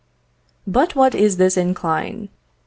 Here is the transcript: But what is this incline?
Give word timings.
But 0.65 0.95
what 0.95 1.13
is 1.13 1.37
this 1.37 1.55
incline? 1.55 2.29